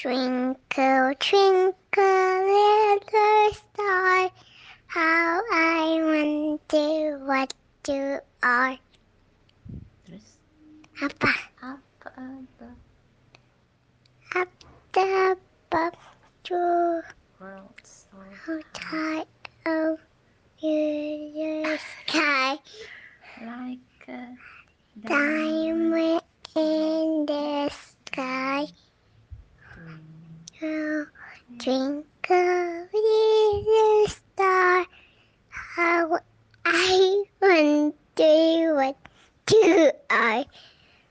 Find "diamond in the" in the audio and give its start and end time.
25.02-27.66